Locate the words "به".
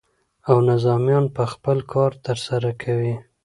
1.35-1.43